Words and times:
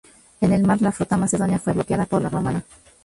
En 0.45 0.51
el 0.53 0.63
mar, 0.65 0.81
la 0.81 0.91
flota 0.91 1.15
macedonia 1.15 1.59
fue 1.59 1.73
bloqueada 1.73 2.07
por 2.07 2.23
la 2.23 2.29
romana. 2.29 2.63